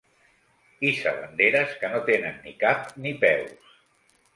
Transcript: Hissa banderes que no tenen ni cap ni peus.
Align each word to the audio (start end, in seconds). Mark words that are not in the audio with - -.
Hissa 0.89 1.13
banderes 1.19 1.77
que 1.85 1.95
no 1.95 2.03
tenen 2.11 2.43
ni 2.49 2.59
cap 2.67 2.93
ni 3.05 3.17
peus. 3.27 3.75